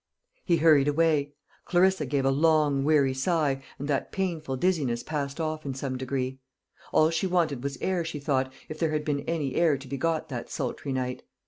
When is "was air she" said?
7.63-8.19